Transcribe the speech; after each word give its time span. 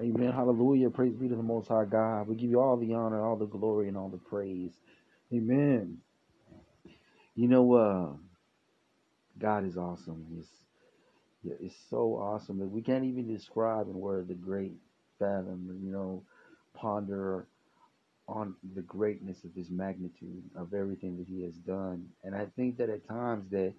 Amen. 0.00 0.32
Hallelujah. 0.32 0.90
Praise 0.90 1.14
be 1.14 1.28
to 1.28 1.36
the 1.36 1.42
Most 1.42 1.68
High 1.68 1.84
God. 1.86 2.28
We 2.28 2.36
give 2.36 2.50
you 2.50 2.60
all 2.60 2.76
the 2.78 2.94
honor, 2.94 3.24
all 3.24 3.36
the 3.36 3.46
glory, 3.46 3.88
and 3.88 3.96
all 3.96 4.08
the 4.08 4.18
praise. 4.18 4.72
Amen. 5.32 5.98
You 7.36 7.48
know, 7.48 7.74
uh, 7.74 8.16
God 9.38 9.66
is 9.66 9.76
awesome. 9.78 10.26
He's 10.34 10.48
yeah, 11.44 11.54
it's 11.60 11.76
so 11.90 12.16
awesome 12.16 12.58
that 12.60 12.68
we 12.68 12.82
can't 12.82 13.04
even 13.04 13.32
describe 13.32 13.88
in 13.88 13.94
words 13.94 14.28
the 14.28 14.34
great 14.34 14.74
fathom, 15.18 15.80
you 15.82 15.92
know, 15.92 16.24
ponder 16.74 17.48
on 18.28 18.54
the 18.74 18.82
greatness 18.82 19.44
of 19.44 19.54
his 19.54 19.70
magnitude 19.70 20.42
of 20.56 20.74
everything 20.74 21.18
that 21.18 21.26
he 21.28 21.42
has 21.44 21.54
done. 21.56 22.06
And 22.24 22.34
I 22.34 22.46
think 22.56 22.78
that 22.78 22.90
at 22.90 23.08
times 23.08 23.50
that 23.50 23.74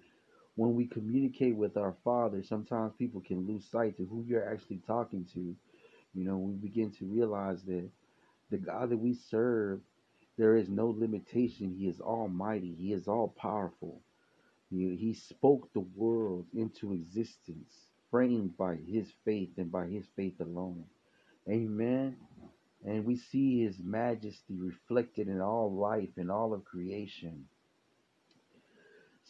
when 0.56 0.74
we 0.74 0.86
communicate 0.86 1.56
with 1.56 1.76
our 1.76 1.96
Father, 2.04 2.42
sometimes 2.42 2.92
people 2.98 3.22
can 3.22 3.46
lose 3.46 3.66
sight 3.70 3.98
of 4.00 4.08
who 4.08 4.24
you're 4.26 4.50
actually 4.52 4.82
talking 4.86 5.26
to. 5.34 5.56
You 6.14 6.24
know, 6.24 6.36
we 6.38 6.54
begin 6.54 6.90
to 6.98 7.06
realize 7.06 7.62
that 7.64 7.88
the 8.50 8.58
God 8.58 8.90
that 8.90 8.98
we 8.98 9.14
serve, 9.14 9.80
there 10.36 10.56
is 10.56 10.68
no 10.68 10.88
limitation. 10.88 11.74
He 11.78 11.86
is 11.86 12.00
almighty. 12.00 12.74
He 12.78 12.92
is 12.92 13.06
all 13.08 13.28
powerful. 13.28 14.02
He, 14.70 14.96
he 14.96 15.14
spoke 15.14 15.72
the 15.72 15.80
world 15.80 16.46
into 16.54 16.92
existence, 16.94 17.74
framed 18.10 18.56
by 18.56 18.76
his 18.76 19.12
faith 19.24 19.50
and 19.56 19.70
by 19.70 19.86
his 19.86 20.06
faith 20.16 20.40
alone. 20.40 20.84
Amen. 21.48 22.16
And 22.84 23.04
we 23.04 23.16
see 23.16 23.62
his 23.62 23.78
majesty 23.78 24.56
reflected 24.58 25.28
in 25.28 25.40
all 25.40 25.72
life 25.72 26.10
and 26.16 26.30
all 26.30 26.54
of 26.54 26.64
creation. 26.64 27.46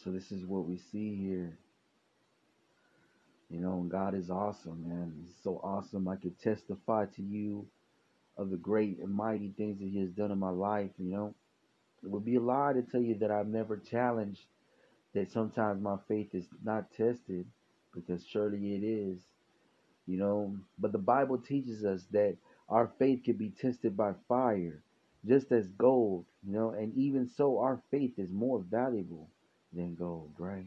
So 0.04 0.10
this 0.10 0.30
is 0.32 0.46
what 0.46 0.66
we 0.66 0.78
see 0.78 1.16
here. 1.16 1.58
You 3.50 3.60
know, 3.60 3.86
God 3.88 4.14
is 4.14 4.30
awesome, 4.30 4.84
man. 4.88 5.14
He's 5.20 5.34
so 5.42 5.60
awesome. 5.64 6.08
I 6.08 6.16
could 6.16 6.38
testify 6.40 7.06
to 7.16 7.22
you 7.22 7.66
of 8.38 8.50
the 8.50 8.56
great 8.58 8.98
and 9.00 9.12
mighty 9.12 9.52
things 9.56 9.78
that 9.80 9.88
He 9.88 10.00
has 10.00 10.10
done 10.10 10.32
in 10.32 10.38
my 10.38 10.50
life. 10.50 10.90
You 10.98 11.10
know, 11.12 11.34
it 12.04 12.10
would 12.10 12.24
be 12.24 12.36
a 12.36 12.40
lie 12.40 12.74
to 12.74 12.82
tell 12.82 13.02
you 13.02 13.16
that 13.20 13.30
I've 13.30 13.48
never 13.48 13.76
challenged 13.78 14.42
that 15.14 15.32
sometimes 15.32 15.82
my 15.82 15.96
faith 16.08 16.34
is 16.34 16.46
not 16.64 16.92
tested, 16.92 17.46
because 17.94 18.26
surely 18.26 18.74
it 18.74 18.84
is. 18.84 19.20
You 20.06 20.18
know, 20.18 20.56
but 20.78 20.92
the 20.92 20.98
Bible 20.98 21.38
teaches 21.38 21.84
us 21.84 22.04
that 22.12 22.36
our 22.68 22.90
faith 22.98 23.24
can 23.24 23.36
be 23.36 23.50
tested 23.50 23.96
by 23.96 24.12
fire, 24.28 24.82
just 25.26 25.52
as 25.52 25.68
gold. 25.68 26.26
You 26.46 26.54
know, 26.54 26.70
and 26.70 26.94
even 26.96 27.28
so, 27.28 27.58
our 27.58 27.82
faith 27.90 28.14
is 28.18 28.30
more 28.32 28.60
valuable 28.70 29.28
than 29.72 29.94
gold, 29.94 30.32
right? 30.38 30.66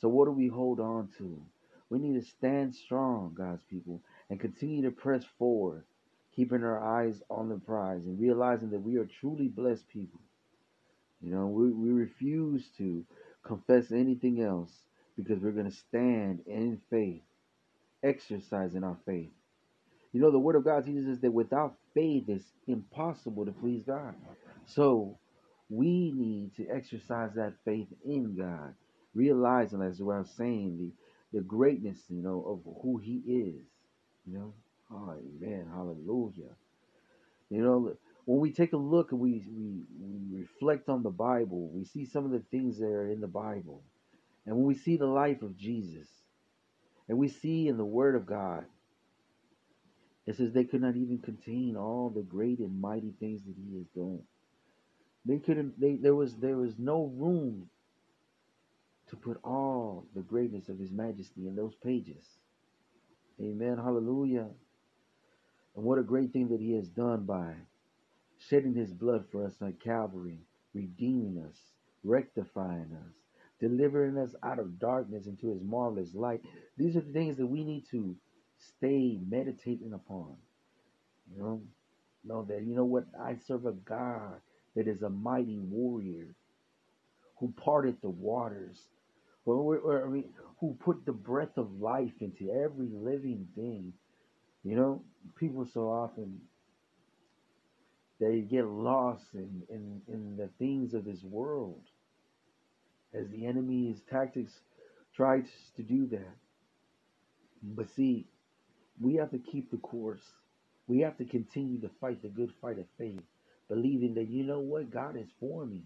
So, 0.00 0.08
what 0.08 0.26
do 0.26 0.32
we 0.32 0.48
hold 0.48 0.80
on 0.80 1.08
to? 1.18 1.42
We 1.92 1.98
need 1.98 2.18
to 2.18 2.26
stand 2.26 2.74
strong, 2.74 3.34
God's 3.36 3.60
people, 3.68 4.00
and 4.30 4.40
continue 4.40 4.80
to 4.84 4.90
press 4.90 5.24
forward, 5.38 5.84
keeping 6.34 6.64
our 6.64 6.82
eyes 6.82 7.20
on 7.28 7.50
the 7.50 7.58
prize 7.58 8.06
and 8.06 8.18
realizing 8.18 8.70
that 8.70 8.80
we 8.80 8.96
are 8.96 9.04
truly 9.20 9.48
blessed 9.48 9.86
people. 9.90 10.20
You 11.20 11.34
know, 11.34 11.48
we, 11.48 11.70
we 11.70 11.90
refuse 11.90 12.66
to 12.78 13.04
confess 13.42 13.92
anything 13.92 14.40
else 14.42 14.72
because 15.18 15.38
we're 15.38 15.50
going 15.50 15.70
to 15.70 15.76
stand 15.76 16.40
in 16.46 16.80
faith, 16.88 17.20
exercising 18.02 18.84
our 18.84 18.96
faith. 19.04 19.28
You 20.14 20.22
know, 20.22 20.30
the 20.30 20.38
Word 20.38 20.56
of 20.56 20.64
God 20.64 20.86
teaches 20.86 21.06
us 21.06 21.18
that 21.18 21.30
without 21.30 21.74
faith, 21.92 22.24
it's 22.28 22.52
impossible 22.66 23.44
to 23.44 23.52
please 23.52 23.82
God. 23.86 24.14
So, 24.64 25.18
we 25.68 26.10
need 26.10 26.56
to 26.56 26.66
exercise 26.74 27.32
that 27.34 27.52
faith 27.66 27.88
in 28.02 28.34
God, 28.34 28.72
realizing, 29.14 29.82
as 29.82 30.00
was 30.00 30.30
saying, 30.38 30.78
the 30.78 30.90
the 31.32 31.40
greatness, 31.42 31.98
you 32.08 32.22
know, 32.22 32.44
of 32.46 32.82
who 32.82 32.98
he 32.98 33.16
is. 33.26 33.64
You 34.26 34.38
know, 34.38 34.54
oh 34.92 35.16
man, 35.40 35.66
hallelujah. 35.72 36.54
You 37.50 37.62
know, 37.62 37.96
when 38.24 38.40
we 38.40 38.52
take 38.52 38.72
a 38.72 38.76
look 38.78 39.12
and 39.12 39.20
we, 39.20 39.44
we 39.56 39.82
we 40.00 40.40
reflect 40.40 40.88
on 40.88 41.02
the 41.02 41.10
Bible, 41.10 41.70
we 41.72 41.84
see 41.84 42.06
some 42.06 42.24
of 42.24 42.32
the 42.32 42.44
things 42.50 42.78
that 42.78 42.86
are 42.86 43.10
in 43.10 43.20
the 43.20 43.28
Bible. 43.28 43.82
And 44.46 44.56
when 44.56 44.66
we 44.66 44.74
see 44.74 44.96
the 44.96 45.06
life 45.06 45.42
of 45.42 45.56
Jesus, 45.56 46.08
and 47.08 47.18
we 47.18 47.28
see 47.28 47.68
in 47.68 47.76
the 47.78 47.84
Word 47.84 48.16
of 48.16 48.26
God, 48.26 48.64
it 50.26 50.36
says 50.36 50.52
they 50.52 50.64
could 50.64 50.82
not 50.82 50.96
even 50.96 51.18
contain 51.18 51.76
all 51.76 52.10
the 52.14 52.22
great 52.22 52.60
and 52.60 52.80
mighty 52.80 53.14
things 53.20 53.42
that 53.44 53.54
He 53.56 53.78
has 53.78 53.86
done. 53.96 54.20
They 55.26 55.38
couldn't. 55.38 55.80
They 55.80 55.96
there 55.96 56.14
was 56.16 56.36
there 56.36 56.56
was 56.58 56.74
no 56.78 57.12
room 57.16 57.68
to 59.12 59.16
put 59.16 59.38
all 59.44 60.06
the 60.14 60.22
greatness 60.22 60.70
of 60.70 60.78
His 60.78 60.90
majesty 60.90 61.46
in 61.46 61.54
those 61.54 61.74
pages. 61.84 62.24
Amen. 63.38 63.76
Hallelujah. 63.76 64.48
And 65.76 65.84
what 65.84 65.98
a 65.98 66.02
great 66.02 66.32
thing 66.32 66.48
that 66.48 66.60
He 66.60 66.72
has 66.76 66.88
done 66.88 67.26
by 67.26 67.52
shedding 68.48 68.74
His 68.74 68.90
blood 68.90 69.26
for 69.30 69.44
us 69.44 69.52
on 69.60 69.74
Calvary, 69.84 70.38
redeeming 70.72 71.44
us, 71.46 71.58
rectifying 72.02 72.96
us, 73.06 73.14
delivering 73.60 74.16
us 74.16 74.34
out 74.42 74.58
of 74.58 74.78
darkness 74.78 75.26
into 75.26 75.48
His 75.52 75.62
marvelous 75.62 76.14
light. 76.14 76.40
These 76.78 76.96
are 76.96 77.02
the 77.02 77.12
things 77.12 77.36
that 77.36 77.46
we 77.46 77.64
need 77.64 77.84
to 77.90 78.16
stay 78.78 79.20
meditating 79.28 79.92
upon. 79.92 80.36
You 81.30 81.42
know, 81.42 81.62
know 82.24 82.46
that 82.48 82.62
you 82.64 82.74
know 82.74 82.84
what 82.84 83.04
I 83.22 83.36
serve 83.46 83.66
a 83.66 83.72
God 83.72 84.40
that 84.74 84.88
is 84.88 85.02
a 85.02 85.10
mighty 85.10 85.58
warrior 85.58 86.34
who 87.38 87.52
parted 87.58 87.96
the 88.00 88.08
waters 88.08 88.78
or, 89.44 90.04
I 90.06 90.08
mean, 90.08 90.30
who 90.60 90.76
put 90.80 91.04
the 91.04 91.12
breath 91.12 91.56
of 91.56 91.80
life 91.80 92.12
into 92.20 92.50
every 92.50 92.88
living 92.92 93.48
thing. 93.54 93.92
You 94.62 94.76
know, 94.76 95.02
people 95.36 95.66
so 95.72 95.88
often 95.88 96.40
they 98.20 98.40
get 98.40 98.66
lost 98.66 99.24
in, 99.34 99.62
in, 99.68 100.00
in 100.06 100.36
the 100.36 100.48
things 100.58 100.94
of 100.94 101.04
this 101.04 101.22
world 101.24 101.82
as 103.12 103.28
the 103.30 103.46
enemy's 103.46 104.00
tactics 104.08 104.52
tries 105.14 105.44
to 105.76 105.82
do 105.82 106.06
that. 106.06 106.36
But 107.62 107.90
see, 107.96 108.28
we 109.00 109.16
have 109.16 109.30
to 109.32 109.38
keep 109.38 109.70
the 109.70 109.78
course. 109.78 110.22
We 110.86 111.00
have 111.00 111.18
to 111.18 111.24
continue 111.24 111.80
to 111.80 111.90
fight 112.00 112.22
the 112.22 112.28
good 112.28 112.52
fight 112.60 112.78
of 112.78 112.86
faith, 112.98 113.20
believing 113.68 114.14
that 114.14 114.28
you 114.28 114.44
know 114.44 114.60
what 114.60 114.92
God 114.92 115.16
is 115.16 115.28
for 115.40 115.66
me. 115.66 115.82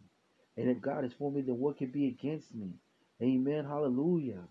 And 0.56 0.68
if 0.68 0.80
God 0.80 1.04
is 1.04 1.12
for 1.18 1.30
me, 1.30 1.42
then 1.42 1.58
what 1.58 1.78
can 1.78 1.90
be 1.90 2.08
against 2.08 2.54
me? 2.54 2.74
Amen. 3.22 3.64
Hallelujah. 3.64 4.42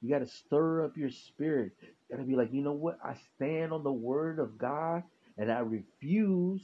You 0.00 0.10
got 0.10 0.20
to 0.20 0.26
stir 0.26 0.84
up 0.84 0.96
your 0.96 1.10
spirit. 1.10 1.72
You 1.82 2.16
got 2.16 2.22
to 2.22 2.28
be 2.28 2.36
like, 2.36 2.52
you 2.52 2.62
know 2.62 2.72
what? 2.72 2.98
I 3.04 3.16
stand 3.36 3.72
on 3.72 3.84
the 3.84 3.92
word 3.92 4.38
of 4.38 4.58
God 4.58 5.04
and 5.38 5.50
I 5.52 5.60
refuse, 5.60 6.62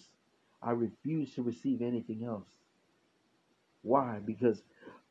I 0.63 0.73
refuse 0.73 1.35
to 1.35 1.43
receive 1.43 1.83
anything 1.83 2.25
else. 2.25 2.49
Why? 3.83 4.21
Because 4.25 4.63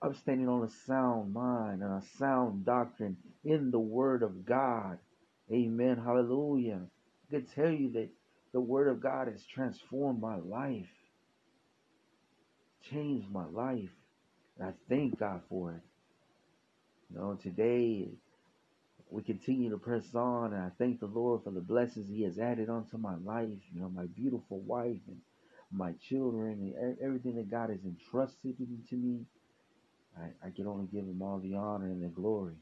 I'm 0.01 0.15
standing 0.15 0.49
on 0.49 0.63
a 0.63 0.69
sound 0.87 1.33
mind 1.33 1.83
and 1.83 1.93
a 1.93 2.03
sound 2.17 2.65
doctrine 2.65 3.17
in 3.45 3.71
the 3.71 3.79
word 3.79 4.23
of 4.23 4.45
God. 4.45 4.99
Amen. 5.51 5.97
Hallelujah. 6.03 6.81
I 7.29 7.31
can 7.35 7.47
tell 7.47 7.71
you 7.71 7.91
that 7.93 8.09
the 8.53 8.61
word 8.61 8.89
of 8.89 9.01
God 9.01 9.27
has 9.27 9.45
transformed 9.45 10.21
my 10.21 10.37
life, 10.37 10.89
changed 12.91 13.29
my 13.31 13.45
life. 13.45 13.89
And 14.59 14.69
I 14.69 14.73
thank 14.89 15.19
God 15.19 15.41
for 15.49 15.73
it. 15.73 15.81
You 17.09 17.19
know, 17.19 17.39
today 17.41 18.09
we 19.09 19.23
continue 19.23 19.71
to 19.71 19.77
press 19.77 20.13
on, 20.13 20.53
and 20.53 20.63
I 20.63 20.69
thank 20.77 20.99
the 20.99 21.07
Lord 21.07 21.43
for 21.43 21.51
the 21.51 21.61
blessings 21.61 22.09
He 22.09 22.23
has 22.23 22.37
added 22.37 22.69
onto 22.69 22.97
my 22.97 23.15
life. 23.15 23.49
You 23.73 23.81
know, 23.81 23.89
my 23.89 24.05
beautiful 24.05 24.59
wife 24.59 24.99
and 25.07 25.17
my 25.71 25.93
children, 26.07 26.73
and 26.79 26.97
everything 27.01 27.35
that 27.35 27.49
God 27.49 27.69
has 27.69 27.83
entrusted 27.83 28.57
to 28.89 28.95
me. 28.95 29.25
I, 30.17 30.47
I 30.47 30.49
can 30.51 30.67
only 30.67 30.87
give 30.87 31.05
Him 31.05 31.21
all 31.21 31.39
the 31.39 31.55
honor 31.55 31.85
and 31.85 32.03
the 32.03 32.07
glory. 32.07 32.55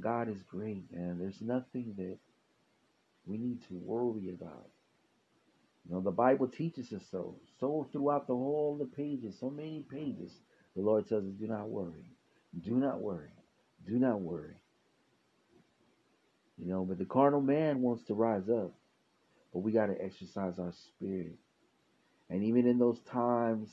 God 0.00 0.28
is 0.28 0.42
great, 0.42 0.84
and 0.92 1.20
there's 1.20 1.40
nothing 1.40 1.94
that 1.98 2.18
we 3.26 3.38
need 3.38 3.62
to 3.68 3.74
worry 3.74 4.30
about. 4.30 4.68
You 5.86 5.94
know, 5.94 6.00
the 6.00 6.10
Bible 6.10 6.48
teaches 6.48 6.92
us 6.92 7.02
so. 7.10 7.36
So 7.60 7.88
throughout 7.92 8.26
the 8.26 8.34
whole 8.34 8.72
of 8.74 8.78
the 8.78 8.96
pages, 8.96 9.38
so 9.38 9.50
many 9.50 9.84
pages, 9.90 10.32
the 10.74 10.82
Lord 10.82 11.08
tells 11.08 11.24
us, 11.24 11.32
do 11.38 11.46
not 11.46 11.68
worry. 11.68 12.04
Do 12.60 12.72
not 12.72 13.00
worry. 13.00 13.32
Do 13.86 13.98
not 13.98 14.20
worry. 14.20 14.54
You 16.58 16.66
know, 16.66 16.84
but 16.84 16.98
the 16.98 17.04
carnal 17.04 17.40
man 17.40 17.80
wants 17.80 18.04
to 18.04 18.14
rise 18.14 18.48
up. 18.48 18.72
But 19.52 19.60
we 19.60 19.72
got 19.72 19.86
to 19.86 20.02
exercise 20.02 20.58
our 20.58 20.72
spirit. 20.72 21.36
And 22.30 22.44
even 22.44 22.66
in 22.66 22.78
those 22.78 23.00
times, 23.00 23.70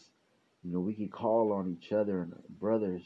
you 0.63 0.73
know, 0.73 0.79
we 0.79 0.93
can 0.93 1.09
call 1.09 1.53
on 1.53 1.69
each 1.69 1.91
other 1.91 2.21
and 2.21 2.33
brothers. 2.59 3.03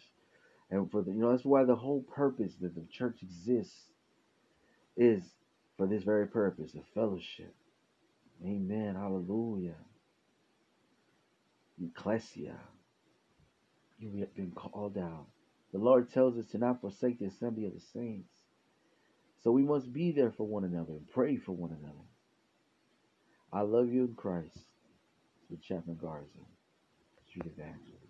And 0.72 0.90
for 0.90 1.02
the, 1.02 1.12
you 1.12 1.20
know, 1.20 1.32
that's 1.32 1.46
why 1.46 1.66
the 1.66 1.76
whole 1.76 2.02
purpose 2.02 2.54
that 2.62 2.74
the 2.74 2.86
church 2.92 3.18
exists 3.22 3.84
is 4.98 5.24
for 5.78 5.86
this 5.88 6.04
very 6.04 6.28
purpose, 6.28 6.74
of 6.74 6.82
fellowship. 6.94 7.54
Amen. 8.44 8.96
Hallelujah. 8.96 9.76
Ecclesia. 11.84 12.58
You 14.00 14.20
have 14.20 14.36
been 14.36 14.52
called 14.52 14.98
out. 14.98 15.28
The 15.74 15.80
Lord 15.80 16.14
tells 16.14 16.38
us 16.38 16.46
to 16.52 16.60
not 16.60 16.82
forsake 16.82 17.20
the 17.20 17.26
assembly 17.26 17.66
of 17.66 17.74
the 17.74 17.82
saints. 17.94 18.32
So 19.44 19.52
we 19.52 19.64
must 19.64 19.92
be 19.92 20.12
there 20.12 20.32
for 20.32 20.48
one 20.48 20.64
another 20.64 20.94
and 20.94 21.10
pray 21.12 21.36
for 21.36 21.52
one 21.52 21.72
another. 21.72 22.06
I 23.52 23.62
love 23.62 23.92
you 23.92 24.06
in 24.06 24.14
Christ. 24.16 24.58
With 25.50 25.62
Chapman 25.62 25.98
Garza, 26.02 26.28
Street 27.28 27.46
Evangelist. 27.46 28.03